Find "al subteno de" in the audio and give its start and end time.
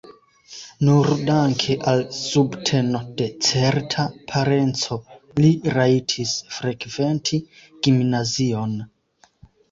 1.89-3.27